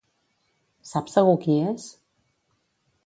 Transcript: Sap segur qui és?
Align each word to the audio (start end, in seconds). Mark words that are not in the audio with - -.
Sap 0.91 1.11
segur 1.17 1.35
qui 1.43 1.59
és? 1.73 1.85